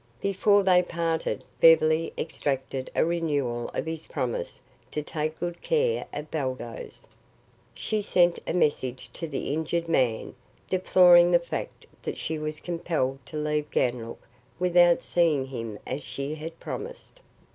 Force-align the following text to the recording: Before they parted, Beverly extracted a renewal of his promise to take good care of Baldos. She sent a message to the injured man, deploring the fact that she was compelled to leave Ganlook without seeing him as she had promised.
Before 0.21 0.63
they 0.63 0.81
parted, 0.81 1.43
Beverly 1.59 2.11
extracted 2.17 2.89
a 2.95 3.05
renewal 3.05 3.69
of 3.75 3.85
his 3.85 4.07
promise 4.07 4.59
to 4.89 5.03
take 5.03 5.39
good 5.39 5.61
care 5.61 6.07
of 6.11 6.31
Baldos. 6.31 7.07
She 7.75 8.01
sent 8.01 8.39
a 8.47 8.53
message 8.55 9.11
to 9.13 9.27
the 9.27 9.53
injured 9.53 9.87
man, 9.87 10.33
deploring 10.67 11.29
the 11.29 11.37
fact 11.37 11.85
that 12.01 12.17
she 12.17 12.39
was 12.39 12.61
compelled 12.61 13.23
to 13.27 13.37
leave 13.37 13.69
Ganlook 13.69 14.17
without 14.57 15.03
seeing 15.03 15.45
him 15.45 15.77
as 15.85 16.01
she 16.01 16.33
had 16.33 16.59
promised. 16.59 17.19